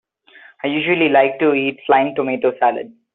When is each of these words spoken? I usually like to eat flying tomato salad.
I 0.63 0.65
usually 0.67 1.09
like 1.09 1.37
to 1.41 1.53
eat 1.53 1.79
flying 1.85 2.15
tomato 2.15 2.53
salad. 2.57 2.91